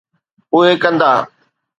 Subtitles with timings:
[0.53, 1.11] اهي ڪندا.